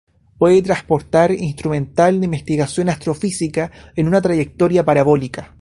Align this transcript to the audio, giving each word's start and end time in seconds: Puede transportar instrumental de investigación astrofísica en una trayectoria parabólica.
Puede 0.39 0.63
transportar 0.63 1.31
instrumental 1.31 2.19
de 2.19 2.25
investigación 2.25 2.89
astrofísica 2.89 3.71
en 3.95 4.07
una 4.07 4.19
trayectoria 4.19 4.83
parabólica. 4.83 5.49